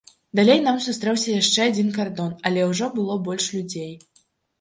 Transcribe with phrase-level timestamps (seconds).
[0.37, 3.93] Далей нам сустрэўся яшчэ адзін кардон, але ўжо было больш людзей.